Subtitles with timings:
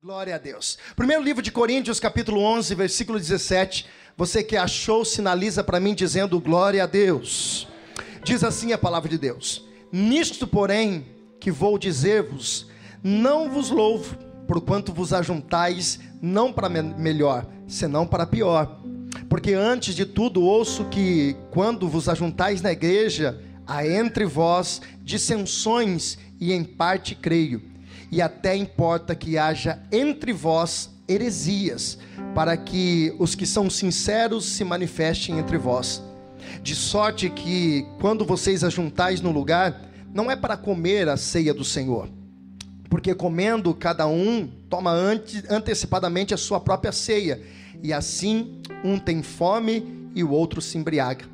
[0.00, 0.78] Glória a Deus.
[0.94, 3.84] Primeiro livro de Coríntios, capítulo 11, versículo 17.
[4.16, 7.66] Você que achou, sinaliza para mim dizendo glória a Deus.
[8.22, 11.04] Diz assim a palavra de Deus: Nisto, porém,
[11.40, 12.68] que vou dizer-vos,
[13.02, 14.16] não vos louvo,
[14.46, 18.80] porquanto vos ajuntais não para melhor, senão para pior.
[19.28, 26.16] Porque antes de tudo ouço que, quando vos ajuntais na igreja, há entre vós dissensões,
[26.40, 27.67] e em parte creio
[28.10, 31.98] e até importa que haja entre vós heresias,
[32.34, 36.02] para que os que são sinceros se manifestem entre vós.
[36.62, 41.64] De sorte que, quando vocês ajuntais no lugar, não é para comer a ceia do
[41.64, 42.08] Senhor,
[42.88, 47.40] porque comendo cada um toma ante, antecipadamente a sua própria ceia,
[47.82, 51.24] e assim um tem fome e o outro se embriaga.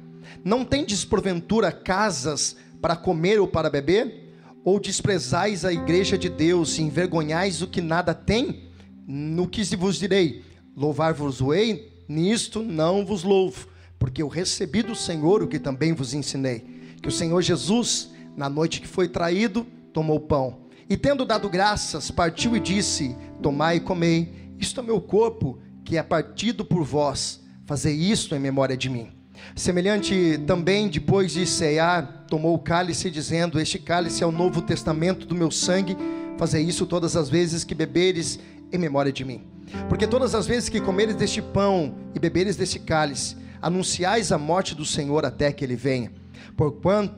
[0.45, 4.24] Não tendes porventura casas para comer ou para beber?
[4.65, 8.71] Ou desprezais a igreja de Deus e envergonhais o que nada tem?
[9.07, 10.43] No que vos direi,
[10.75, 16.65] louvar-vos-ei, nisto não vos louvo, porque eu recebi do Senhor o que também vos ensinei,
[17.03, 22.11] que o Senhor Jesus, na noite que foi traído, tomou pão, e tendo dado graças,
[22.11, 27.45] partiu e disse: Tomai e comei, isto é meu corpo, que é partido por vós,
[27.67, 29.14] fazei isto em memória de mim.
[29.55, 35.27] Semelhante também, depois de cear, tomou o cálice, dizendo: Este cálice é o novo testamento
[35.27, 35.97] do meu sangue.
[36.37, 38.39] Fazei isso todas as vezes que beberes
[38.73, 39.43] em memória de mim.
[39.89, 44.75] Porque todas as vezes que comeres deste pão e beberes deste cálice, anunciais a morte
[44.75, 46.13] do Senhor até que ele venha.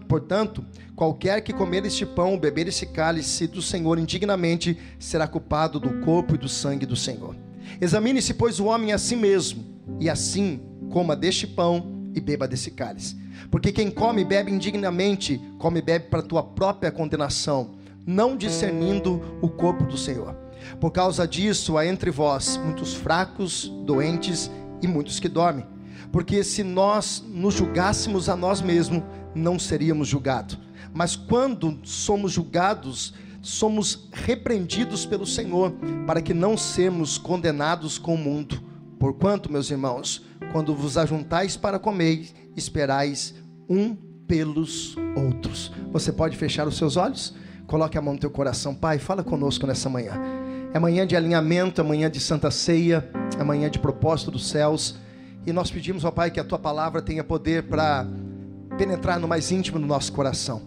[0.08, 0.64] Portanto,
[0.94, 6.00] qualquer que comer este pão ou beber este cálice do Senhor indignamente será culpado do
[6.00, 7.34] corpo e do sangue do Senhor.
[7.80, 9.64] Examine-se, pois, o homem a si mesmo,
[10.00, 13.14] e assim coma deste pão e beba desse cálice.
[13.50, 19.38] Porque quem come e bebe indignamente, come e bebe para tua própria condenação, não discernindo
[19.42, 20.34] o corpo do Senhor.
[20.80, 24.50] Por causa disso, há entre vós muitos fracos, doentes
[24.82, 25.66] e muitos que dormem.
[26.10, 29.02] Porque se nós nos julgássemos a nós mesmos,
[29.34, 30.58] não seríamos julgados.
[30.94, 35.72] Mas quando somos julgados, somos repreendidos pelo Senhor,
[36.06, 38.60] para que não sermos condenados com o mundo.
[38.98, 43.34] Porquanto, meus irmãos, quando vos ajuntais para comer, esperais
[43.68, 43.94] um
[44.26, 45.72] pelos outros.
[45.92, 47.34] Você pode fechar os seus olhos?
[47.66, 50.12] Coloque a mão no teu coração, Pai, fala conosco nessa manhã.
[50.72, 53.08] É manhã de alinhamento, é manhã de santa ceia,
[53.38, 54.96] é manhã de propósito dos céus.
[55.46, 58.06] E nós pedimos ao Pai que a tua palavra tenha poder para
[58.76, 60.62] penetrar no mais íntimo do nosso coração.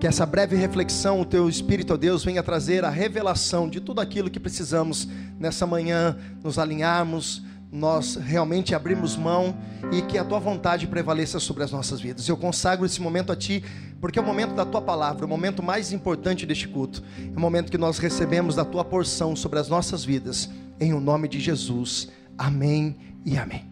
[0.00, 4.00] Que essa breve reflexão, o teu Espírito, ó Deus, venha trazer a revelação de tudo
[4.00, 5.06] aquilo que precisamos
[5.38, 9.56] nessa manhã, nos alinharmos, nós realmente abrimos mão
[9.92, 12.28] e que a tua vontade prevaleça sobre as nossas vidas.
[12.28, 13.62] Eu consagro esse momento a ti,
[14.00, 17.02] porque é o momento da tua palavra, o momento mais importante deste culto.
[17.18, 21.00] É o momento que nós recebemos da tua porção sobre as nossas vidas, em o
[21.00, 22.08] nome de Jesus.
[22.36, 23.70] Amém e amém.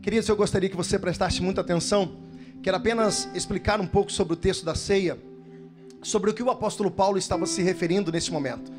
[0.00, 2.18] Queridos, eu gostaria que você prestasse muita atenção.
[2.62, 5.18] Quero apenas explicar um pouco sobre o texto da ceia,
[6.02, 8.70] sobre o que o apóstolo Paulo estava se referindo nesse momento.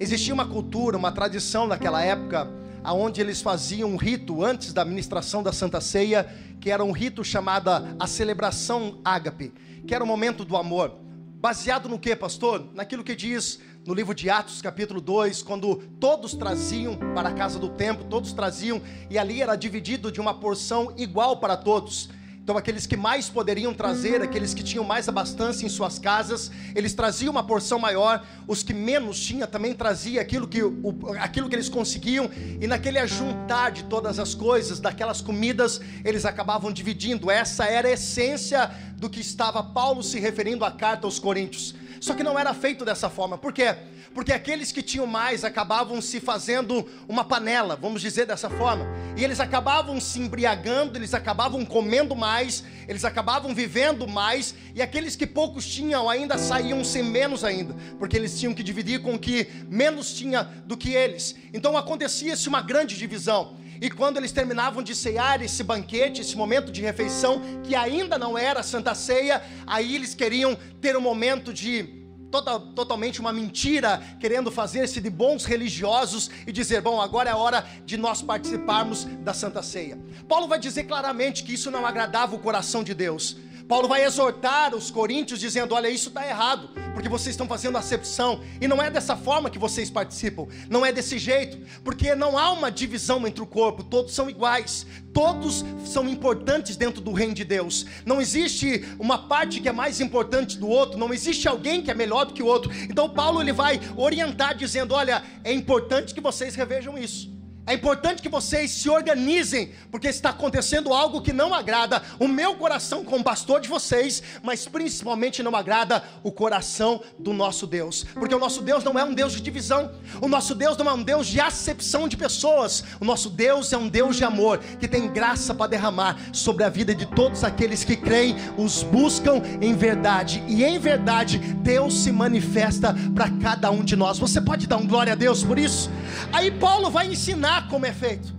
[0.00, 2.48] Existia uma cultura, uma tradição naquela época
[2.84, 6.28] aonde eles faziam um rito antes da ministração da Santa Ceia,
[6.60, 9.52] que era um rito chamado a celebração ágape,
[9.86, 10.94] que era o momento do amor.
[11.40, 12.68] Baseado no que, pastor?
[12.74, 17.58] Naquilo que diz no livro de Atos, capítulo 2, quando todos traziam para a casa
[17.58, 18.80] do templo, todos traziam,
[19.10, 22.08] e ali era dividido de uma porção igual para todos.
[22.44, 26.92] Então, aqueles que mais poderiam trazer, aqueles que tinham mais abastança em suas casas, eles
[26.92, 28.22] traziam uma porção maior.
[28.46, 32.30] Os que menos tinham também traziam aquilo que, o, aquilo que eles conseguiam.
[32.60, 37.30] E naquele ajuntar de todas as coisas, daquelas comidas, eles acabavam dividindo.
[37.30, 41.74] Essa era a essência do que estava Paulo se referindo à carta aos Coríntios.
[42.04, 43.38] Só que não era feito dessa forma.
[43.38, 43.74] Por quê?
[44.14, 49.24] porque aqueles que tinham mais acabavam se fazendo uma panela, vamos dizer dessa forma, e
[49.24, 55.26] eles acabavam se embriagando, eles acabavam comendo mais, eles acabavam vivendo mais, e aqueles que
[55.26, 59.48] poucos tinham ainda saíam sem menos ainda, porque eles tinham que dividir com o que
[59.68, 61.34] menos tinha do que eles.
[61.52, 63.56] Então acontecia-se uma grande divisão.
[63.80, 68.36] E quando eles terminavam de cear esse banquete, esse momento de refeição, que ainda não
[68.36, 74.50] era Santa Ceia, aí eles queriam ter um momento de toda, totalmente uma mentira, querendo
[74.50, 79.62] fazer-se de bons religiosos e dizer: bom, agora é hora de nós participarmos da Santa
[79.62, 79.98] Ceia.
[80.28, 83.36] Paulo vai dizer claramente que isso não agradava o coração de Deus.
[83.68, 88.40] Paulo vai exortar os coríntios dizendo: olha, isso está errado, porque vocês estão fazendo acepção,
[88.60, 92.52] e não é dessa forma que vocês participam, não é desse jeito, porque não há
[92.52, 97.44] uma divisão entre o corpo, todos são iguais, todos são importantes dentro do reino de
[97.44, 101.90] Deus, não existe uma parte que é mais importante do outro, não existe alguém que
[101.90, 106.14] é melhor do que o outro, então Paulo ele vai orientar dizendo: olha, é importante
[106.14, 107.33] que vocês revejam isso.
[107.66, 112.56] É importante que vocês se organizem, porque está acontecendo algo que não agrada o meu
[112.56, 118.04] coração como pastor de vocês, mas principalmente não agrada o coração do nosso Deus.
[118.12, 119.90] Porque o nosso Deus não é um Deus de divisão,
[120.20, 123.78] o nosso Deus não é um Deus de acepção de pessoas, o nosso Deus é
[123.78, 127.82] um Deus de amor, que tem graça para derramar sobre a vida de todos aqueles
[127.82, 133.82] que creem, os buscam em verdade, e em verdade Deus se manifesta para cada um
[133.82, 134.18] de nós.
[134.18, 135.90] Você pode dar um glória a Deus por isso?
[136.30, 138.34] Aí Paulo vai ensinar como é feito.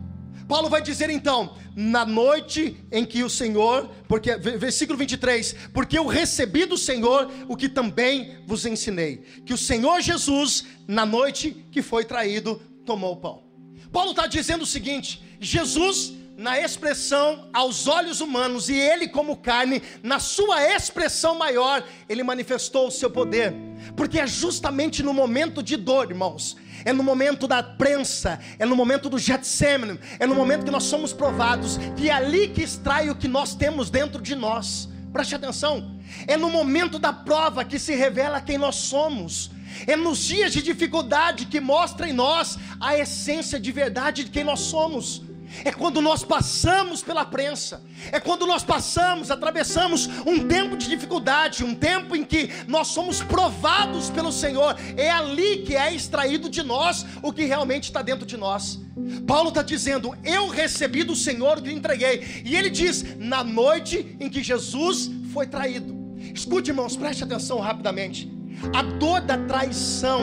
[0.47, 6.05] Paulo vai dizer então, na noite em que o Senhor, porque versículo 23, porque eu
[6.05, 11.81] recebi do Senhor o que também vos ensinei, que o Senhor Jesus, na noite que
[11.81, 13.43] foi traído, tomou o pão.
[13.91, 19.81] Paulo está dizendo o seguinte: Jesus, na expressão aos olhos humanos, e ele, como carne,
[20.03, 23.53] na sua expressão maior, ele manifestou o seu poder,
[23.95, 28.75] porque é justamente no momento de dor, irmãos, é no momento da prensa, é no
[28.75, 33.09] momento do Getsemane, é no momento que nós somos provados, que é ali que extrai
[33.09, 34.87] o que nós temos dentro de nós.
[35.11, 39.51] Preste atenção, é no momento da prova que se revela quem nós somos.
[39.87, 44.43] É nos dias de dificuldade que mostra em nós a essência de verdade de quem
[44.43, 45.21] nós somos
[45.63, 47.81] é quando nós passamos pela prensa,
[48.11, 53.21] é quando nós passamos, atravessamos um tempo de dificuldade, um tempo em que nós somos
[53.21, 58.25] provados pelo Senhor, é ali que é extraído de nós o que realmente está dentro
[58.25, 58.79] de nós.
[59.27, 64.29] Paulo está dizendo: Eu recebi do Senhor que entreguei, e ele diz: Na noite em
[64.29, 65.95] que Jesus foi traído.
[66.33, 68.31] Escute, irmãos, preste atenção rapidamente.
[68.73, 70.21] A dor da traição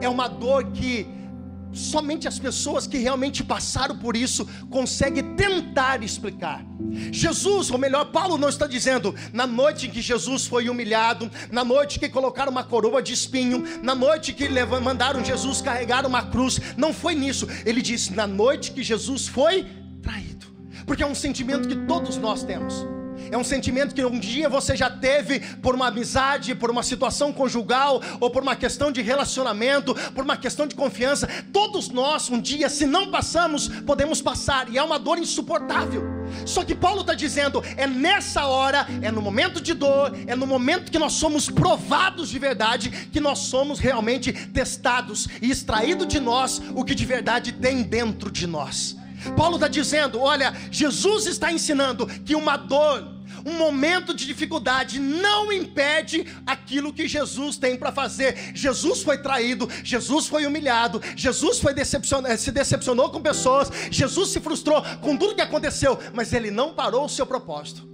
[0.00, 1.06] é uma dor que
[1.74, 6.64] Somente as pessoas que realmente passaram por isso conseguem tentar explicar.
[7.10, 11.64] Jesus, ou melhor, Paulo não está dizendo, na noite em que Jesus foi humilhado, na
[11.64, 14.48] noite que colocaram uma coroa de espinho, na noite que
[14.80, 17.48] mandaram Jesus carregar uma cruz, não foi nisso.
[17.66, 19.66] Ele disse, na noite que Jesus foi
[20.00, 20.46] traído,
[20.86, 22.93] porque é um sentimento que todos nós temos.
[23.34, 27.32] É um sentimento que um dia você já teve por uma amizade, por uma situação
[27.32, 31.26] conjugal, ou por uma questão de relacionamento, por uma questão de confiança.
[31.52, 36.04] Todos nós, um dia, se não passamos, podemos passar, e é uma dor insuportável.
[36.46, 40.46] Só que Paulo está dizendo: é nessa hora, é no momento de dor, é no
[40.46, 46.20] momento que nós somos provados de verdade, que nós somos realmente testados e extraído de
[46.20, 48.96] nós o que de verdade tem dentro de nós.
[49.36, 53.13] Paulo está dizendo: olha, Jesus está ensinando que uma dor,
[53.44, 58.52] um momento de dificuldade não impede aquilo que Jesus tem para fazer.
[58.54, 62.22] Jesus foi traído, Jesus foi humilhado, Jesus foi decepcion...
[62.36, 67.04] se decepcionou com pessoas, Jesus se frustrou com tudo que aconteceu, mas ele não parou
[67.04, 67.88] o seu propósito.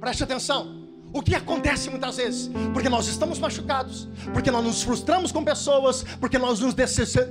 [0.00, 0.79] Preste atenção.
[1.12, 2.50] O que acontece muitas vezes?
[2.72, 6.74] Porque nós estamos machucados, porque nós nos frustramos com pessoas, porque nós nos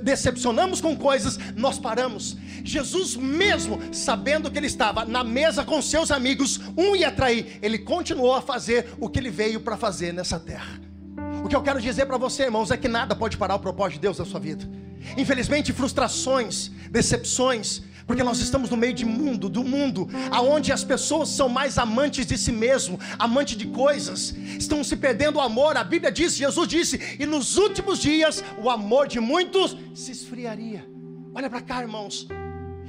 [0.02, 2.36] decepcionamos com coisas, nós paramos.
[2.62, 7.78] Jesus, mesmo sabendo que ele estava na mesa com seus amigos, um ia trair, ele
[7.78, 10.78] continuou a fazer o que ele veio para fazer nessa terra.
[11.42, 13.94] O que eu quero dizer para você, irmãos, é que nada pode parar o propósito
[13.94, 14.68] de Deus na sua vida.
[15.16, 21.28] Infelizmente, frustrações, decepções, porque nós estamos no meio de mundo, do mundo, aonde as pessoas
[21.28, 25.76] são mais amantes de si mesmo, amantes de coisas, estão se perdendo o amor.
[25.76, 30.84] A Bíblia diz, Jesus disse, e nos últimos dias o amor de muitos se esfriaria.
[31.32, 32.26] Olha para cá, irmãos.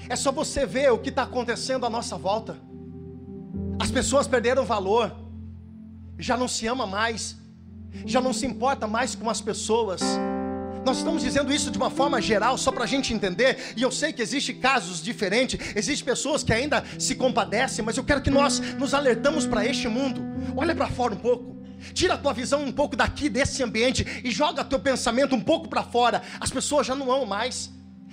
[0.09, 2.57] É só você ver o que está acontecendo à nossa volta.
[3.79, 5.15] As pessoas perderam valor,
[6.17, 7.37] já não se ama mais,
[8.07, 10.01] já não se importa mais com as pessoas.
[10.83, 13.91] Nós estamos dizendo isso de uma forma geral, só para a gente entender, e eu
[13.91, 18.31] sei que existem casos diferentes, existem pessoas que ainda se compadecem, mas eu quero que
[18.31, 20.21] nós nos alertamos para este mundo.
[20.55, 21.61] Olha para fora um pouco.
[21.93, 25.69] Tira a tua visão um pouco daqui desse ambiente e joga teu pensamento um pouco
[25.69, 26.21] para fora.
[26.39, 27.71] As pessoas já não amam mais.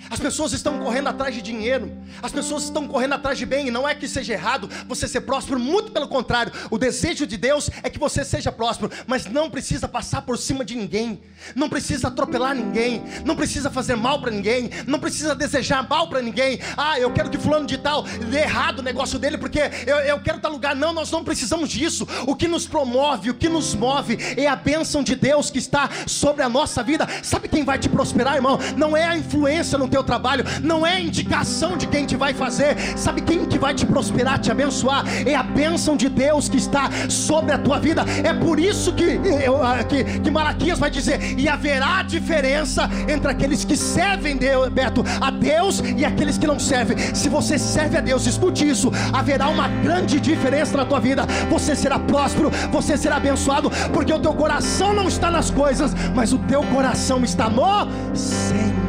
[0.09, 1.91] As pessoas estão correndo atrás de dinheiro,
[2.21, 5.21] as pessoas estão correndo atrás de bem, e não é que seja errado você ser
[5.21, 9.49] próspero, muito pelo contrário, o desejo de Deus é que você seja próspero, mas não
[9.49, 11.21] precisa passar por cima de ninguém,
[11.55, 16.21] não precisa atropelar ninguém, não precisa fazer mal para ninguém, não precisa desejar mal para
[16.21, 16.59] ninguém.
[16.77, 20.21] Ah, eu quero que fulano de tal dê errado o negócio dele, porque eu, eu
[20.21, 20.75] quero tal lugar.
[20.75, 22.07] Não, nós não precisamos disso.
[22.25, 25.89] O que nos promove, o que nos move é a bênção de Deus que está
[26.07, 27.07] sobre a nossa vida.
[27.23, 28.59] Sabe quem vai te prosperar, irmão?
[28.77, 32.77] Não é a influência no teu trabalho não é indicação de quem te vai fazer.
[32.97, 35.03] Sabe quem que vai te prosperar, te abençoar?
[35.25, 38.05] É a bênção de Deus que está sobre a tua vida.
[38.23, 39.19] É por isso que,
[39.61, 45.03] ah, que, que Malaquias vai dizer: e haverá diferença entre aqueles que servem Deus, Beto,
[45.19, 46.97] a Deus e aqueles que não servem.
[47.13, 51.25] Se você serve a Deus, escute isso: haverá uma grande diferença na tua vida.
[51.49, 56.33] Você será próspero, você será abençoado, porque o teu coração não está nas coisas, mas
[56.33, 58.88] o teu coração está no Senhor.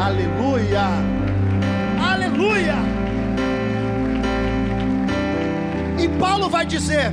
[0.00, 0.86] Aleluia.
[2.00, 2.76] Aleluia.
[6.00, 7.12] E Paulo vai dizer: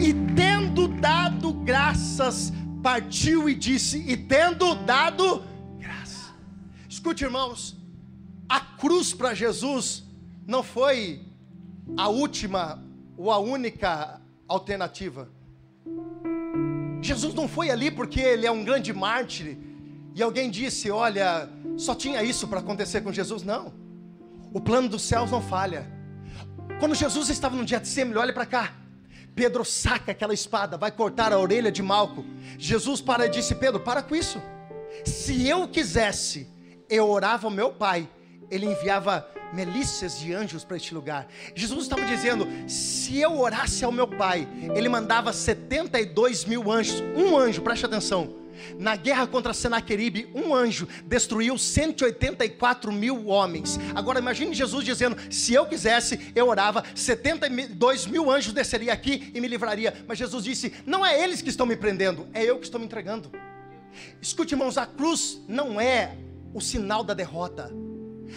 [0.00, 5.42] E tendo dado graças, partiu e disse: E tendo dado
[5.78, 6.32] graça.
[6.88, 7.76] Escute, irmãos,
[8.48, 10.02] a cruz para Jesus
[10.46, 11.20] não foi
[11.98, 12.82] a última
[13.14, 15.28] ou a única alternativa.
[17.02, 19.58] Jesus não foi ali porque ele é um grande mártir
[20.14, 23.42] e alguém disse: Olha, só tinha isso para acontecer com Jesus.
[23.42, 23.72] Não,
[24.52, 25.90] o plano dos céus não falha.
[26.78, 28.74] Quando Jesus estava no dia de Getsemane, olha para cá.
[29.34, 32.24] Pedro saca aquela espada, vai cortar a orelha de Malco.
[32.58, 34.40] Jesus para e disse: Pedro, para com isso.
[35.04, 36.48] Se eu quisesse,
[36.88, 38.08] eu orava ao meu pai,
[38.50, 41.28] ele enviava melícias de anjos para este lugar.
[41.54, 47.02] Jesus estava dizendo: se eu orasse ao meu Pai, Ele mandava 72 mil anjos.
[47.16, 48.39] Um anjo, preste atenção.
[48.78, 53.78] Na guerra contra Senaqueribe, um anjo destruiu 184 mil homens.
[53.94, 59.40] Agora imagine Jesus dizendo: se eu quisesse, eu orava, 72 mil anjos desceria aqui e
[59.40, 60.04] me livraria.
[60.06, 62.86] Mas Jesus disse: não é eles que estão me prendendo, é eu que estou me
[62.86, 63.30] entregando.
[64.20, 66.16] Escute, irmãos, a cruz não é
[66.54, 67.70] o sinal da derrota.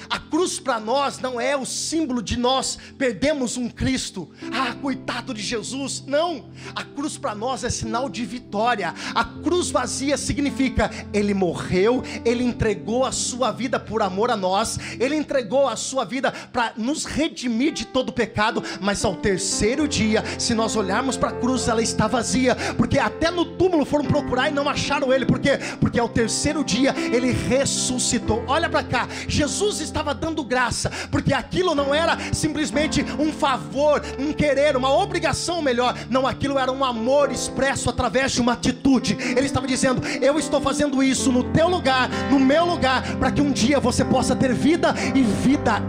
[0.10, 4.30] A cruz para nós não é o símbolo de nós perdemos um Cristo.
[4.52, 6.04] Ah, coitado de Jesus.
[6.06, 6.50] Não.
[6.76, 8.94] A cruz para nós é sinal de vitória.
[9.14, 14.80] A cruz vazia significa ele morreu, ele entregou a sua vida por amor a nós,
[15.00, 20.24] ele entregou a sua vida para nos redimir de todo pecado, mas ao terceiro dia,
[20.38, 24.50] se nós olharmos para a cruz, ela está vazia, porque até no túmulo foram procurar
[24.50, 25.26] e não acharam ele.
[25.26, 25.60] Por quê?
[25.80, 28.44] Porque ao terceiro dia ele ressuscitou.
[28.48, 29.08] Olha para cá.
[29.28, 35.62] Jesus estava dando graça, porque aquilo não era simplesmente um favor, um querer, uma obrigação
[35.62, 39.18] melhor, não, aquilo era um amor expresso através de uma atitude.
[39.20, 43.42] Ele estava dizendo: Eu estou fazendo isso no teu lugar, no meu lugar, para que
[43.42, 45.82] um dia você possa ter vida e vida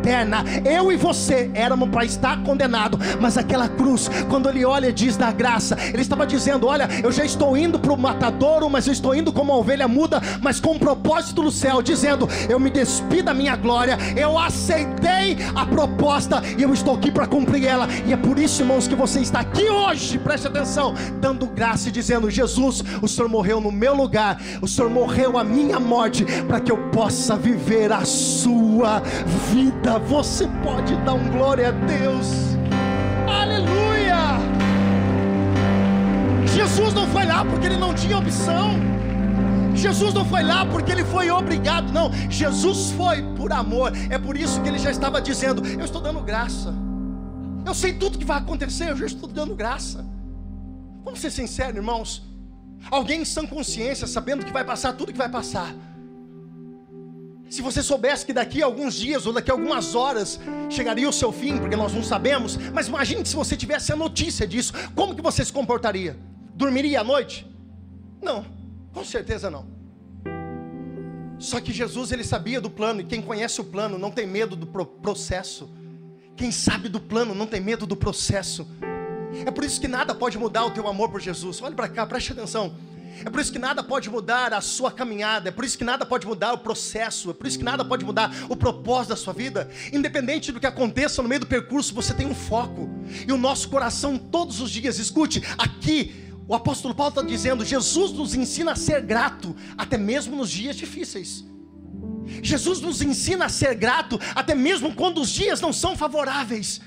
[0.00, 0.44] eterna.
[0.64, 5.16] Eu e você éramos para estar condenado, mas aquela cruz, quando ele olha e diz
[5.16, 8.92] da graça, ele estava dizendo: Olha, eu já estou indo para o matadouro, mas eu
[8.92, 12.70] estou indo como uma ovelha muda, mas com um propósito no céu, dizendo: Eu me
[12.70, 17.86] despido da minha glória, eu aceitei a proposta e eu estou aqui para cumprir ela.
[18.06, 21.92] E é por isso, irmãos, que você está aqui hoje, preste atenção, dando graça e
[21.92, 26.60] dizendo: Jesus, o Senhor morreu no meu lugar, o Senhor morreu a minha morte, para
[26.60, 29.00] que eu possa viver a sua
[29.52, 29.89] vida.
[29.98, 32.26] Você pode dar um glória a Deus,
[33.28, 34.38] aleluia.
[36.46, 38.78] Jesus não foi lá porque ele não tinha opção.
[39.74, 42.12] Jesus não foi lá porque ele foi obrigado, não.
[42.28, 43.92] Jesus foi por amor.
[44.10, 46.74] É por isso que ele já estava dizendo: Eu estou dando graça.
[47.64, 50.04] Eu sei tudo que vai acontecer, eu já estou dando graça.
[51.04, 52.22] Vamos ser sinceros, irmãos.
[52.90, 55.74] Alguém em sã consciência, sabendo que vai passar tudo que vai passar.
[57.50, 60.38] Se você soubesse que daqui a alguns dias ou daqui a algumas horas
[60.70, 64.46] chegaria o seu fim, porque nós não sabemos, mas imagine se você tivesse a notícia
[64.46, 66.16] disso, como que você se comportaria?
[66.54, 67.44] Dormiria à noite?
[68.22, 68.46] Não.
[68.92, 69.66] Com certeza não.
[71.40, 74.54] Só que Jesus ele sabia do plano e quem conhece o plano não tem medo
[74.54, 75.68] do processo.
[76.36, 78.64] Quem sabe do plano não tem medo do processo.
[79.44, 81.60] É por isso que nada pode mudar o teu amor por Jesus.
[81.62, 82.76] Olha para cá, preste atenção.
[83.24, 86.06] É por isso que nada pode mudar a sua caminhada, é por isso que nada
[86.06, 89.32] pode mudar o processo, é por isso que nada pode mudar o propósito da sua
[89.32, 89.70] vida.
[89.92, 92.88] Independente do que aconteça no meio do percurso, você tem um foco.
[93.26, 98.12] E o nosso coração todos os dias, escute, aqui o apóstolo Paulo está dizendo: Jesus
[98.12, 101.44] nos ensina a ser grato, até mesmo nos dias difíceis.
[102.42, 106.80] Jesus nos ensina a ser grato, até mesmo quando os dias não são favoráveis,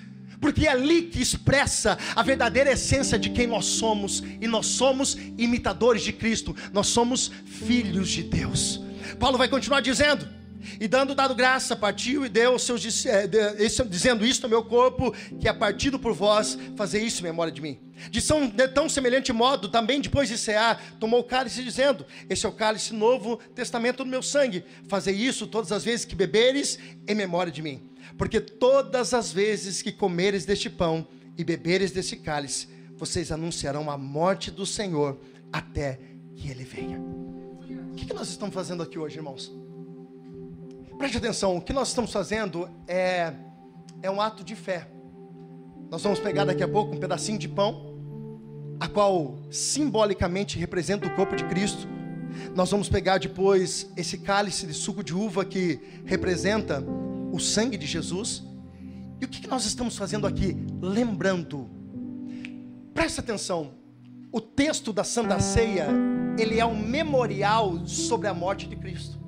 [0.43, 5.17] porque é ali que expressa a verdadeira essência de quem nós somos, e nós somos
[5.37, 8.81] imitadores de Cristo, nós somos filhos de Deus.
[9.17, 10.27] Paulo vai continuar dizendo:
[10.81, 12.81] e dando dado graça, partiu e deu seus
[13.89, 17.61] dizendo isto ao meu corpo, que é partido por vós, fazer isso em memória de
[17.61, 17.79] mim.
[18.11, 22.45] De, são, de tão semelhante modo, também depois de cear, tomou o cálice, dizendo: Este
[22.45, 24.65] é o cálice novo testamento do meu sangue.
[24.89, 27.92] Fazer isso todas as vezes que beberes, em memória de mim.
[28.17, 33.97] Porque todas as vezes que comeres deste pão e beberes deste cálice, vocês anunciarão a
[33.97, 35.19] morte do Senhor
[35.51, 35.99] até
[36.35, 36.99] que ele venha.
[36.99, 39.51] O que nós estamos fazendo aqui hoje, irmãos?
[40.97, 43.33] Preste atenção, o que nós estamos fazendo é,
[44.01, 44.87] é um ato de fé.
[45.89, 47.93] Nós vamos pegar daqui a pouco um pedacinho de pão,
[48.79, 51.87] a qual simbolicamente representa o corpo de Cristo.
[52.55, 56.83] Nós vamos pegar depois esse cálice de suco de uva que representa
[57.33, 58.43] o sangue de Jesus.
[59.19, 60.55] E o que nós estamos fazendo aqui?
[60.79, 61.67] Lembrando.
[62.93, 63.73] Presta atenção.
[64.31, 65.87] O texto da Santa Ceia,
[66.37, 69.19] ele é um memorial sobre a morte de Cristo.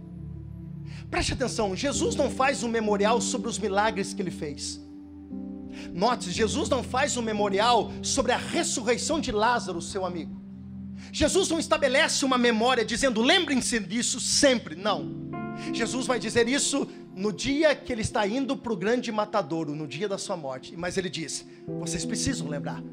[1.09, 4.79] Preste atenção, Jesus não faz um memorial sobre os milagres que ele fez.
[5.91, 10.39] Note, Jesus não faz um memorial sobre a ressurreição de Lázaro, seu amigo.
[11.11, 14.75] Jesus não estabelece uma memória dizendo, lembrem-se disso sempre.
[14.75, 15.25] Não.
[15.73, 19.87] Jesus vai dizer isso no dia que ele está indo para o grande matadouro, no
[19.87, 20.75] dia da sua morte.
[20.77, 21.45] Mas ele diz:
[21.79, 22.83] vocês precisam lembrar.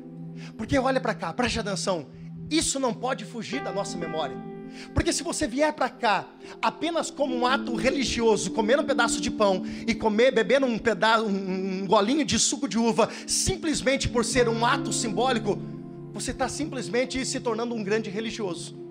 [0.56, 2.06] Porque olha para cá, preste atenção.
[2.50, 4.36] Isso não pode fugir da nossa memória.
[4.94, 6.26] Porque se você vier para cá
[6.60, 11.26] apenas como um ato religioso, comer um pedaço de pão e comer, beber um pedaço,
[11.26, 15.58] um golinho de suco de uva, simplesmente por ser um ato simbólico,
[16.12, 18.81] você está simplesmente se tornando um grande religioso.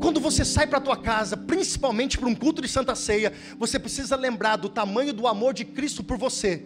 [0.00, 3.78] Quando você sai para a tua casa, principalmente para um culto de Santa Ceia, você
[3.78, 6.64] precisa lembrar do tamanho do amor de Cristo por você.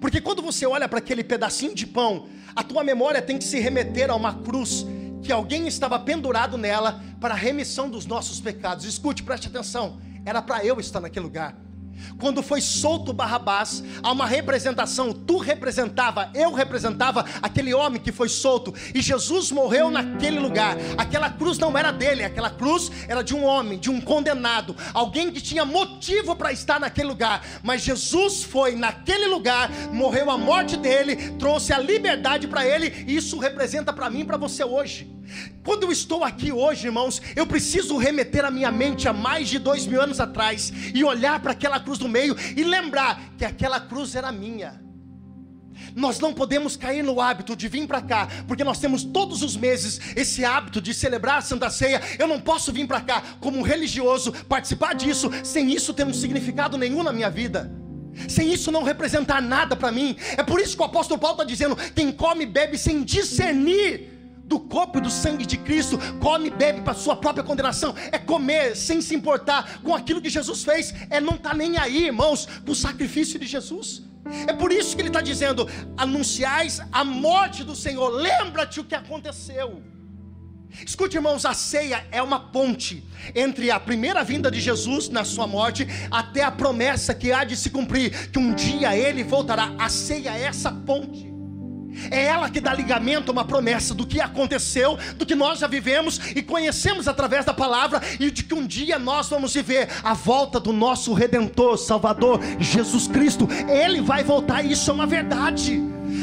[0.00, 3.58] Porque quando você olha para aquele pedacinho de pão, a tua memória tem que se
[3.58, 4.86] remeter a uma cruz
[5.22, 8.84] que alguém estava pendurado nela para a remissão dos nossos pecados.
[8.84, 9.98] Escute, preste atenção.
[10.24, 11.63] Era para eu estar naquele lugar.
[12.18, 18.28] Quando foi solto Barrabás, há uma representação, tu representava, eu representava aquele homem que foi
[18.28, 20.76] solto, e Jesus morreu naquele lugar.
[20.96, 25.30] Aquela cruz não era dele, aquela cruz era de um homem, de um condenado, alguém
[25.30, 27.44] que tinha motivo para estar naquele lugar.
[27.62, 33.16] Mas Jesus foi naquele lugar, morreu a morte dele, trouxe a liberdade para ele, e
[33.16, 35.14] isso representa para mim e para você hoje.
[35.64, 39.58] Quando eu estou aqui hoje, irmãos, eu preciso remeter a minha mente a mais de
[39.58, 43.80] dois mil anos atrás e olhar para aquela cruz no meio e lembrar que aquela
[43.80, 44.84] cruz era minha.
[45.94, 49.56] Nós não podemos cair no hábito de vir para cá, porque nós temos todos os
[49.56, 52.00] meses esse hábito de celebrar a Santa Ceia.
[52.18, 56.14] Eu não posso vir para cá como um religioso, participar disso, sem isso ter um
[56.14, 57.72] significado nenhum na minha vida.
[58.28, 60.16] Sem isso não representar nada para mim.
[60.36, 64.13] É por isso que o apóstolo Paulo está dizendo: quem come e bebe sem discernir
[64.46, 68.18] do corpo e do sangue de Cristo, come e bebe para sua própria condenação, é
[68.18, 72.06] comer sem se importar com aquilo que Jesus fez, é não estar tá nem aí,
[72.06, 74.02] irmãos, com o sacrifício de Jesus.
[74.46, 78.94] É por isso que ele está dizendo: anunciais a morte do Senhor, lembra-te o que
[78.94, 79.82] aconteceu.
[80.84, 85.46] Escute, irmãos, a ceia é uma ponte entre a primeira vinda de Jesus na sua
[85.46, 89.72] morte até a promessa que há de se cumprir, que um dia ele voltará.
[89.78, 91.33] A ceia é essa ponte.
[92.10, 95.66] É ela que dá ligamento a uma promessa do que aconteceu, do que nós já
[95.66, 100.14] vivemos e conhecemos através da palavra e de que um dia nós vamos viver a
[100.14, 103.48] volta do nosso redentor, Salvador, Jesus Cristo.
[103.68, 105.82] Ele vai voltar, e isso é uma verdade.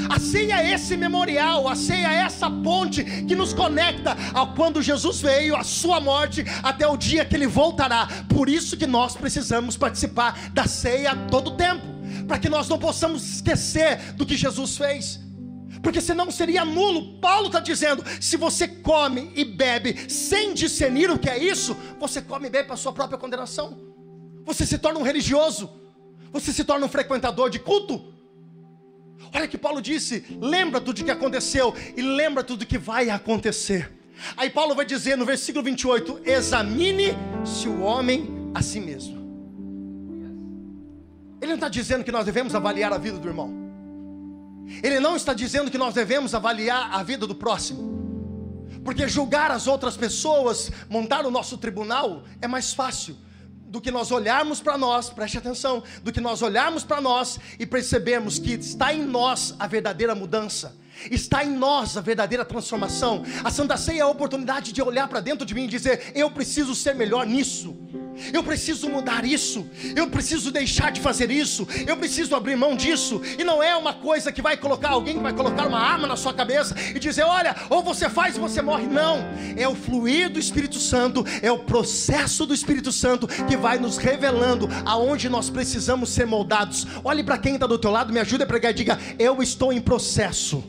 [0.10, 4.82] A ceia é esse memorial, a ceia é essa ponte que nos conecta ao quando
[4.82, 8.08] Jesus veio, a sua morte, até o dia que ele voltará.
[8.30, 11.86] Por isso que nós precisamos participar da ceia todo o tempo,
[12.28, 15.31] para que nós não possamos esquecer do que Jesus fez
[15.82, 17.20] porque senão seria nulo.
[17.20, 22.22] Paulo está dizendo: se você come e bebe sem discernir o que é isso, você
[22.22, 23.80] come e bebe para sua própria condenação.
[24.46, 25.70] Você se torna um religioso,
[26.32, 28.14] você se torna um frequentador de culto.
[29.34, 33.10] Olha que Paulo disse: lembra tudo o que aconteceu e lembra tudo o que vai
[33.10, 33.92] acontecer.
[34.38, 39.22] Aí Paulo vai dizer no versículo 28: examine-se o homem a si mesmo.
[41.42, 43.61] Ele não está dizendo que nós devemos avaliar a vida do irmão.
[44.84, 47.92] Ele não está dizendo que nós devemos avaliar a vida do próximo.
[48.84, 53.16] Porque julgar as outras pessoas, montar o nosso tribunal, é mais fácil
[53.72, 57.66] do que nós olharmos para nós, preste atenção, do que nós olharmos para nós e
[57.66, 60.76] percebemos que está em nós a verdadeira mudança,
[61.10, 63.24] está em nós a verdadeira transformação.
[63.44, 66.30] A Santa Ceia é a oportunidade de olhar para dentro de mim e dizer: eu
[66.32, 67.76] preciso ser melhor nisso.
[68.34, 73.22] Eu preciso mudar isso, eu preciso deixar de fazer isso, eu preciso abrir mão disso,
[73.40, 76.16] e não é uma coisa que vai colocar alguém que vai colocar uma arma na
[76.16, 78.86] sua cabeça e dizer: olha, ou você faz ou você morre.
[78.86, 79.20] Não,
[79.56, 83.98] é o fluir do Espírito Santo, é o processo do Espírito Santo que vai nos
[83.98, 86.86] revelando aonde nós precisamos ser moldados.
[87.04, 89.72] Olhe para quem está do teu lado, me ajude a pregar e diga: eu estou
[89.72, 90.64] em processo.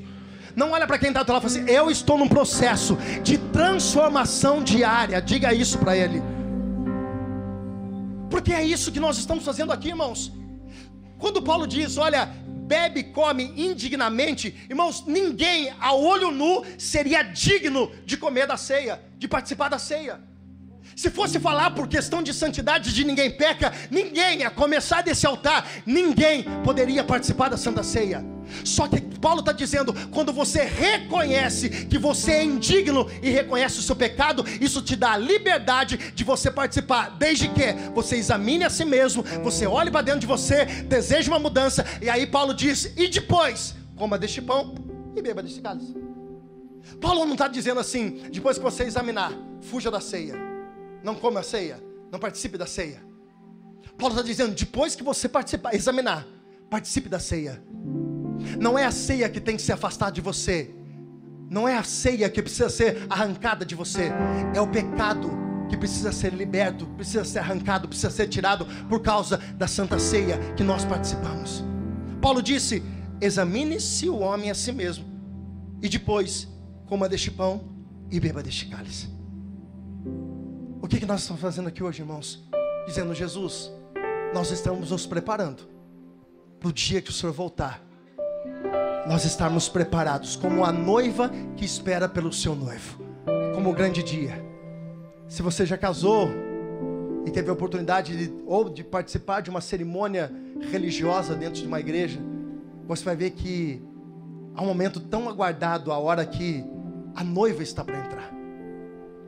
[0.54, 3.38] Não olha para quem está do lado e fala assim: eu estou num processo de
[3.38, 5.20] transformação diária.
[5.20, 6.22] Diga isso para ele.
[8.30, 10.32] Porque é isso que nós estamos fazendo aqui, irmãos.
[11.18, 12.26] Quando Paulo diz, olha,
[12.66, 19.28] bebe, come indignamente, irmãos, ninguém a olho nu seria digno de comer da ceia, de
[19.28, 20.31] participar da ceia.
[20.94, 25.66] Se fosse falar por questão de santidade de ninguém peca, ninguém, a começar desse altar,
[25.86, 28.24] ninguém poderia participar da Santa Ceia.
[28.64, 33.82] Só que Paulo está dizendo: quando você reconhece que você é indigno e reconhece o
[33.82, 38.70] seu pecado, isso te dá a liberdade de você participar, desde que você examine a
[38.70, 42.92] si mesmo, você olhe para dentro de você, deseje uma mudança, e aí Paulo diz:
[42.96, 44.74] e depois, coma deste pão
[45.16, 45.94] e beba deste cálice.
[47.00, 50.51] Paulo não está dizendo assim, depois que você examinar, fuja da ceia
[51.02, 53.02] não come a ceia, não participe da ceia.
[53.98, 56.26] Paulo está dizendo: depois que você participar, examinar,
[56.70, 57.62] participe da ceia.
[58.58, 60.74] Não é a ceia que tem que se afastar de você,
[61.48, 64.10] não é a ceia que precisa ser arrancada de você,
[64.54, 65.30] é o pecado
[65.68, 70.38] que precisa ser liberto, precisa ser arrancado, precisa ser tirado por causa da santa ceia
[70.56, 71.62] que nós participamos.
[72.20, 72.82] Paulo disse:
[73.20, 75.04] examine-se o homem a si mesmo,
[75.82, 76.48] e depois
[76.86, 77.70] coma deste pão
[78.10, 79.11] e beba deste cálice.
[80.82, 82.42] O que, que nós estamos fazendo aqui hoje, irmãos?
[82.84, 83.70] Dizendo, Jesus,
[84.34, 85.62] nós estamos nos preparando
[86.58, 87.80] para o dia que o Senhor voltar.
[89.06, 93.00] Nós estarmos preparados como a noiva que espera pelo seu noivo,
[93.54, 94.44] como o grande dia.
[95.28, 96.28] Se você já casou
[97.24, 100.32] e teve a oportunidade de, ou de participar de uma cerimônia
[100.72, 102.18] religiosa dentro de uma igreja,
[102.88, 103.80] você vai ver que
[104.52, 106.64] há um momento tão aguardado, a hora que
[107.14, 108.41] a noiva está para entrar.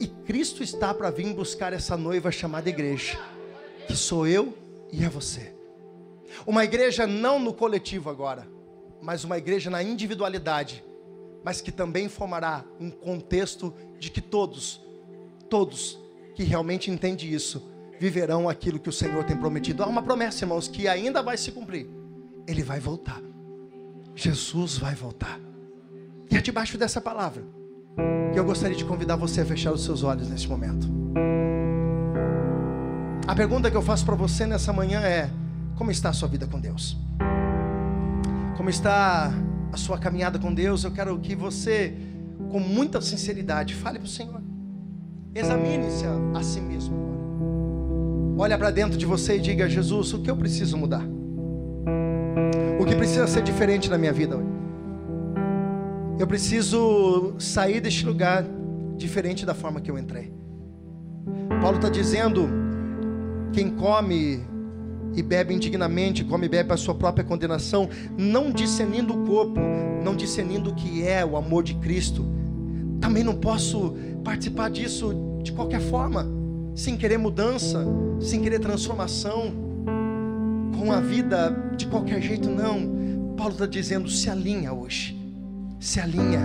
[0.01, 3.19] E Cristo está para vir buscar essa noiva chamada igreja,
[3.87, 4.57] que sou eu
[4.93, 5.55] e é você.
[6.47, 8.49] Uma igreja não no coletivo agora,
[9.01, 10.85] mas uma igreja na individualidade,
[11.45, 14.81] mas que também formará um contexto de que todos,
[15.49, 15.99] todos
[16.35, 19.83] que realmente entendem isso, viverão aquilo que o Senhor tem prometido.
[19.83, 21.89] Há uma promessa, irmãos, que ainda vai se cumprir.
[22.47, 23.23] Ele vai voltar.
[24.15, 25.41] Jesus vai voltar.
[26.31, 27.45] E é debaixo dessa palavra
[28.35, 30.89] que eu gostaria de convidar você a fechar os seus olhos neste momento.
[33.27, 35.31] A pergunta que eu faço para você nessa manhã é:
[35.77, 36.99] como está a sua vida com Deus?
[38.57, 39.33] Como está
[39.73, 40.83] a sua caminhada com Deus?
[40.83, 41.95] Eu quero que você,
[42.51, 44.43] com muita sinceridade, fale para o Senhor.
[45.33, 47.15] Examine-se a, a si mesmo agora.
[48.37, 51.07] Olha para dentro de você e diga: Jesus, o que eu preciso mudar?
[52.81, 54.54] O que precisa ser diferente na minha vida hoje?
[56.17, 58.45] Eu preciso sair deste lugar
[58.97, 60.33] diferente da forma que eu entrei.
[61.61, 62.49] Paulo está dizendo:
[63.53, 64.41] quem come
[65.17, 69.59] e bebe indignamente, come e bebe a sua própria condenação, não discernindo o corpo,
[70.05, 72.25] não discernindo o que é o amor de Cristo.
[73.01, 76.29] Também não posso participar disso de qualquer forma,
[76.77, 77.85] sem querer mudança,
[78.21, 79.53] sem querer transformação,
[80.79, 83.35] com a vida de qualquer jeito, não.
[83.37, 85.24] Paulo está dizendo: se alinha hoje
[85.85, 86.41] se alinha.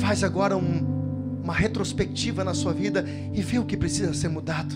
[0.00, 4.74] Faz agora um, uma retrospectiva na sua vida e vê o que precisa ser mudado.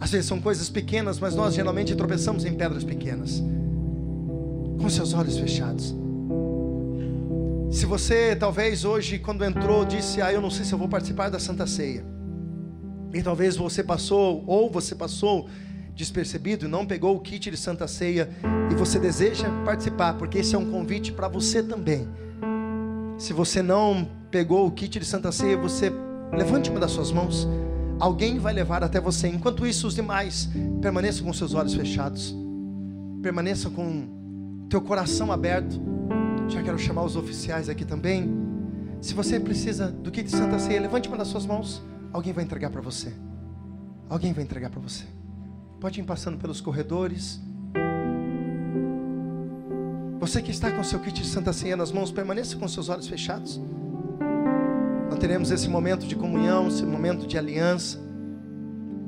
[0.00, 3.42] Às vezes são coisas pequenas, mas nós geralmente tropeçamos em pedras pequenas.
[4.80, 5.94] Com seus olhos fechados.
[7.70, 11.28] Se você talvez hoje, quando entrou, disse: Ah, eu não sei se eu vou participar
[11.28, 12.02] da Santa Ceia.
[13.12, 15.48] E talvez você passou, ou você passou
[15.94, 18.30] despercebido e não pegou o kit de Santa Ceia
[18.70, 22.08] e você deseja participar, porque esse é um convite para você também.
[23.18, 25.92] Se você não pegou o kit de Santa Ceia, você
[26.32, 27.48] levante uma das suas mãos.
[27.98, 29.26] Alguém vai levar até você.
[29.26, 30.48] Enquanto isso, os demais
[30.80, 32.32] permaneçam com seus olhos fechados.
[33.20, 35.80] Permaneça com teu coração aberto.
[36.46, 38.32] Já quero chamar os oficiais aqui também.
[39.00, 41.82] Se você precisa do kit de Santa Ceia, levante uma das suas mãos.
[42.12, 43.12] Alguém vai entregar para você.
[44.08, 45.04] Alguém vai entregar para você.
[45.80, 47.40] Pode ir passando pelos corredores.
[50.28, 53.08] Você que está com seu kit de Santa Ceia nas mãos, permaneça com seus olhos
[53.08, 53.58] fechados.
[55.08, 57.98] Nós teremos esse momento de comunhão, esse momento de aliança,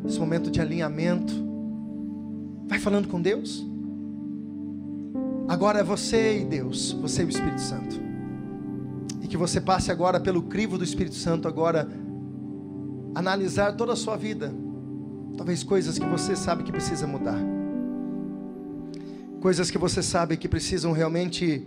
[0.07, 1.35] esse momento de alinhamento.
[2.67, 3.63] Vai falando com Deus.
[5.47, 8.01] Agora é você e Deus, você e o Espírito Santo.
[9.21, 11.87] E que você passe agora pelo crivo do Espírito Santo, agora
[13.15, 14.55] analisar toda a sua vida.
[15.37, 17.60] Talvez coisas que você sabe que precisa mudar
[19.41, 21.67] coisas que você sabe que precisam realmente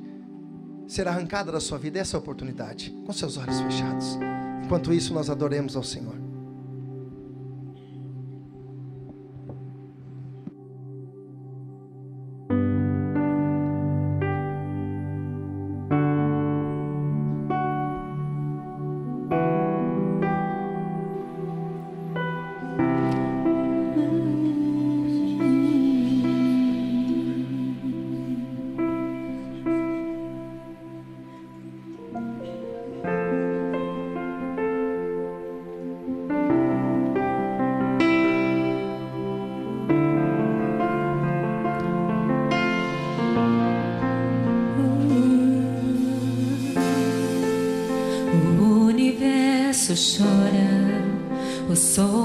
[0.88, 4.18] ser arrancadas da sua vida, essa é a oportunidade, com seus olhos fechados.
[4.64, 6.23] Enquanto isso, nós adoremos ao Senhor.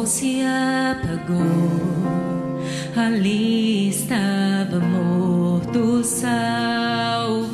[0.09, 1.39] Se apagou.
[2.97, 7.53] Ali estava morto Salvador.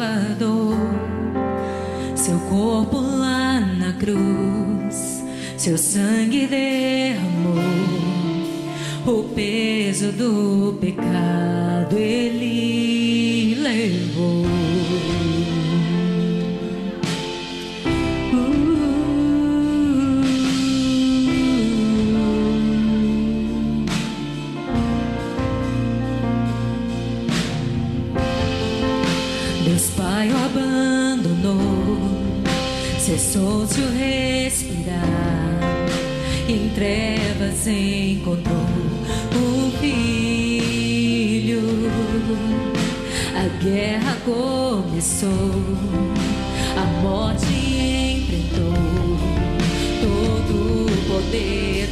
[2.14, 5.24] Seu corpo lá na cruz,
[5.58, 7.54] seu sangue derramou.
[9.04, 11.23] O peso do pecado
[29.74, 31.98] Deus Pai o abandonou,
[32.96, 35.00] cessou seu respirar.
[36.48, 38.54] Em trevas encontrou
[39.34, 41.60] o filho.
[43.34, 45.50] A guerra começou,
[46.76, 47.52] a morte
[48.22, 49.18] enfrentou.
[50.00, 51.83] Todo o poder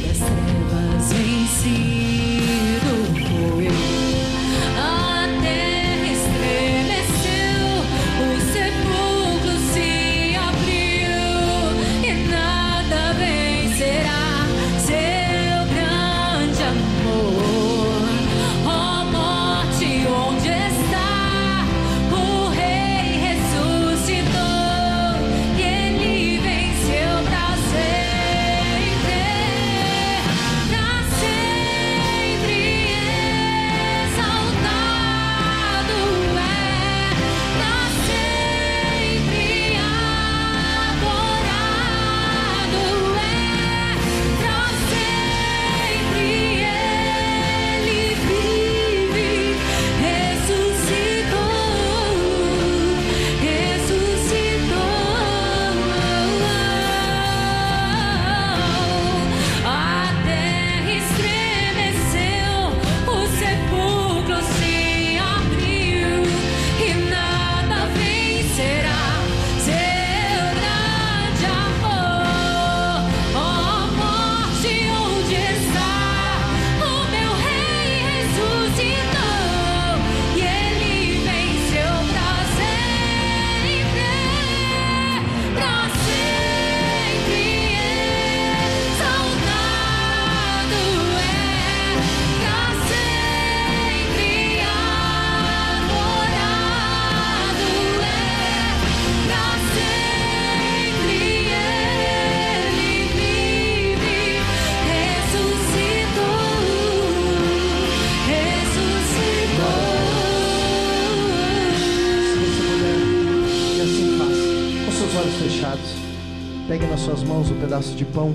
[116.73, 118.33] Pegue nas suas mãos o pedaço de pão.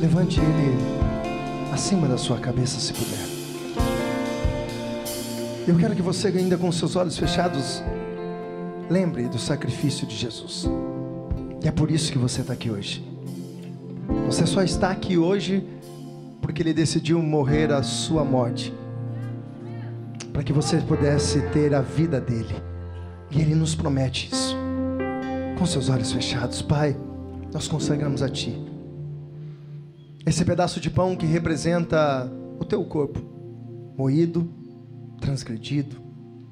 [0.00, 0.78] Levante ele
[1.72, 3.26] acima da sua cabeça, se puder.
[5.66, 7.82] Eu quero que você, ainda com seus olhos fechados,
[8.88, 10.70] lembre do sacrifício de Jesus.
[11.60, 13.04] E é por isso que você está aqui hoje.
[14.26, 15.66] Você só está aqui hoje
[16.40, 18.72] porque Ele decidiu morrer a sua morte,
[20.32, 22.54] para que você pudesse ter a vida dele.
[23.32, 24.65] E Ele nos promete isso.
[25.58, 26.96] Com seus olhos fechados, Pai,
[27.52, 28.54] nós consagramos a Ti.
[30.26, 33.20] Esse pedaço de pão que representa o Teu corpo,
[33.96, 34.48] moído,
[35.20, 35.96] transgredido,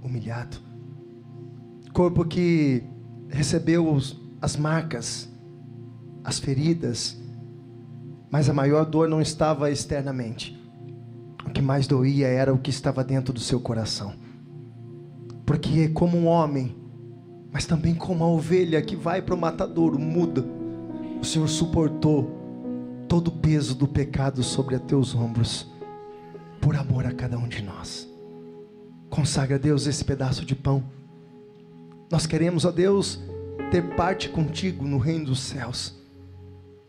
[0.02, 0.56] humilhado.
[1.92, 2.82] Corpo que
[3.28, 5.28] recebeu os- as marcas,
[6.24, 7.16] as feridas,
[8.30, 10.58] mas a maior dor não estava externamente.
[11.46, 14.14] O que mais doía era o que estava dentro do seu coração.
[15.44, 16.74] Porque, como um homem,
[17.54, 20.44] mas também como a ovelha que vai para o matadouro, muda,
[21.22, 22.28] o Senhor suportou
[23.08, 25.70] todo o peso do pecado sobre a teus ombros,
[26.60, 28.08] por amor a cada um de nós.
[29.08, 30.82] Consagra a Deus esse pedaço de pão.
[32.10, 33.20] Nós queremos, ó Deus,
[33.70, 35.94] ter parte contigo no reino dos céus.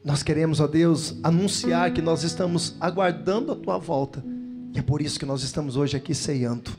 [0.03, 4.25] Nós queremos, ó Deus, anunciar que nós estamos aguardando a tua volta.
[4.73, 6.71] E é por isso que nós estamos hoje aqui ceando.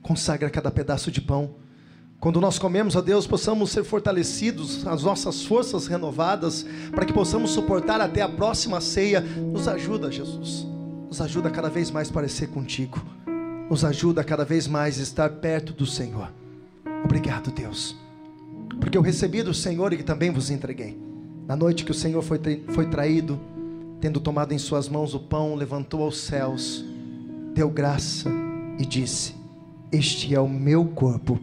[0.00, 1.63] Consagra cada pedaço de pão.
[2.20, 7.50] Quando nós comemos, ó Deus, possamos ser fortalecidos, as nossas forças renovadas, para que possamos
[7.50, 9.20] suportar até a próxima ceia.
[9.20, 10.66] Nos ajuda, Jesus.
[11.06, 13.04] Nos ajuda a cada vez mais parecer contigo.
[13.68, 16.32] Nos ajuda a cada vez mais estar perto do Senhor.
[17.04, 17.96] Obrigado, Deus.
[18.80, 20.98] Porque eu recebi do Senhor e que também vos entreguei.
[21.46, 23.38] Na noite que o Senhor foi, foi traído,
[24.00, 26.84] tendo tomado em suas mãos o pão, levantou aos céus,
[27.54, 28.30] deu graça
[28.78, 29.34] e disse:
[29.92, 31.38] Este é o meu corpo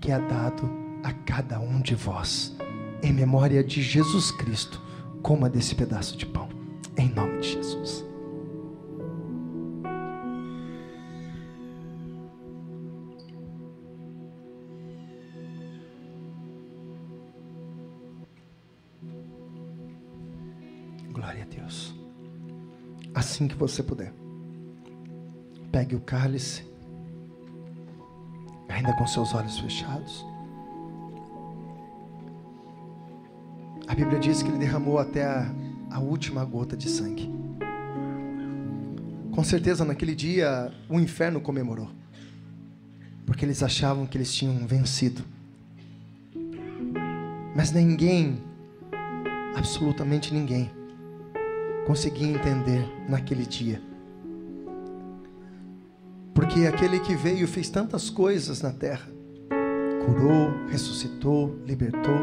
[0.00, 0.68] que é dado
[1.02, 2.56] a cada um de vós,
[3.02, 4.82] em memória de Jesus Cristo.
[5.22, 6.48] coma desse pedaço de pão,
[6.96, 8.04] em nome de Jesus.
[21.10, 21.94] Glória a Deus.
[23.14, 24.12] Assim que você puder,
[25.72, 26.64] pegue o cálice,
[28.76, 30.26] ainda com seus olhos fechados.
[33.88, 35.50] A Bíblia diz que ele derramou até a,
[35.90, 37.32] a última gota de sangue.
[39.32, 41.88] Com certeza naquele dia o inferno comemorou,
[43.24, 45.24] porque eles achavam que eles tinham vencido.
[47.54, 48.42] Mas ninguém,
[49.56, 50.70] absolutamente ninguém,
[51.86, 53.80] conseguia entender naquele dia.
[56.36, 59.08] Porque aquele que veio fez tantas coisas na terra,
[60.04, 62.18] curou, ressuscitou, libertou,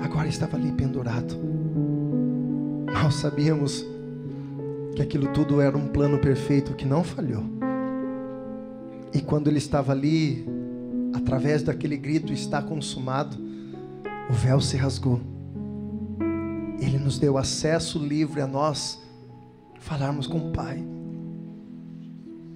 [0.00, 1.36] agora estava ali pendurado.
[2.86, 3.84] Nós sabíamos
[4.94, 7.42] que aquilo tudo era um plano perfeito que não falhou.
[9.12, 10.46] E quando ele estava ali,
[11.12, 13.36] através daquele grito está consumado,
[14.30, 15.20] o véu se rasgou.
[16.78, 19.02] Ele nos deu acesso livre a nós
[19.80, 20.99] falarmos com o Pai.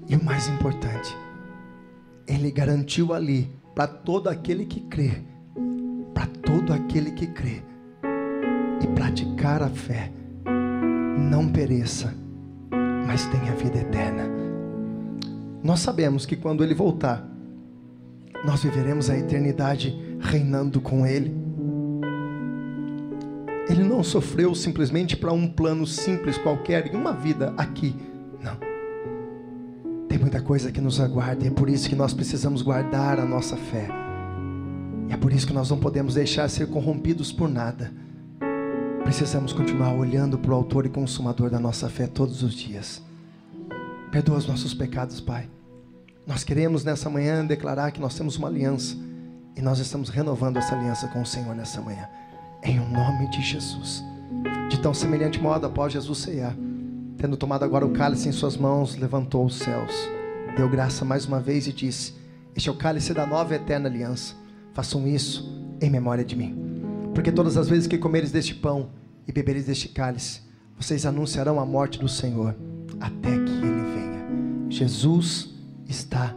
[0.09, 1.17] E o mais importante,
[2.27, 5.23] Ele garantiu ali para todo aquele que crê,
[6.12, 7.62] para todo aquele que crê
[8.83, 10.12] e praticar a fé,
[11.31, 12.14] não pereça,
[13.07, 14.29] mas tenha vida eterna.
[15.62, 17.27] Nós sabemos que quando Ele voltar,
[18.45, 21.35] nós viveremos a eternidade reinando com Ele.
[23.71, 27.97] Ele não sofreu simplesmente para um plano simples qualquer em uma vida aqui.
[30.24, 33.58] Muita coisa que nos aguarda e é por isso que nós precisamos guardar a nossa
[33.58, 33.87] fé.
[35.06, 37.92] E é por isso que nós não podemos deixar ser corrompidos por nada.
[39.02, 43.02] Precisamos continuar olhando para o Autor e Consumador da nossa fé todos os dias.
[44.10, 45.46] Perdoa os nossos pecados, Pai.
[46.26, 48.96] Nós queremos nessa manhã declarar que nós temos uma aliança
[49.54, 52.08] e nós estamos renovando essa aliança com o Senhor nessa manhã
[52.62, 54.02] em o nome de Jesus.
[54.70, 56.56] De tão semelhante modo, após Jesus ceiar,
[57.24, 59.90] tendo tomado agora o cálice em suas mãos, levantou os céus,
[60.58, 62.12] deu graça mais uma vez e disse:
[62.54, 64.34] Este é o cálice da nova e eterna aliança.
[64.74, 66.54] Façam isso em memória de mim.
[67.14, 68.90] Porque todas as vezes que comeres deste pão
[69.26, 70.42] e beberes deste cálice,
[70.78, 72.54] vocês anunciarão a morte do Senhor
[73.00, 74.26] até que ele venha.
[74.68, 75.54] Jesus
[75.88, 76.37] está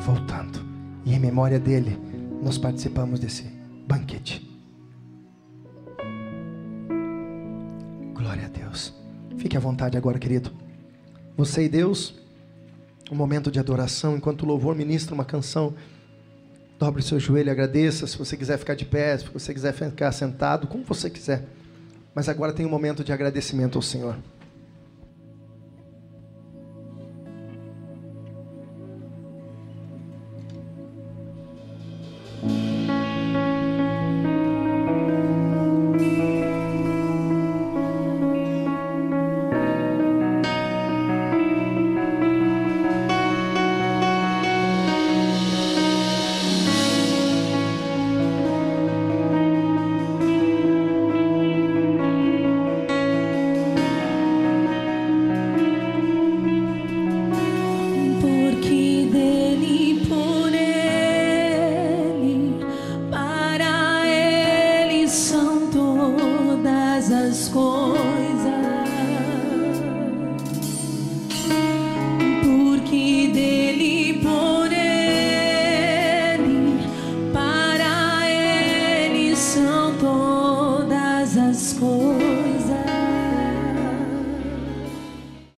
[0.00, 0.64] voltando.
[1.04, 2.00] E em memória dele,
[2.42, 3.44] nós participamos desse
[3.86, 4.50] banquete.
[8.14, 9.01] Glória a Deus.
[9.42, 10.52] Fique à vontade agora, querido.
[11.36, 12.14] Você e Deus,
[13.10, 15.74] um momento de adoração, enquanto o louvor ministra uma canção.
[16.78, 18.06] Dobre o seu joelho agradeça.
[18.06, 21.44] Se você quiser ficar de pé, se você quiser ficar sentado, como você quiser.
[22.14, 24.16] Mas agora tem um momento de agradecimento ao Senhor.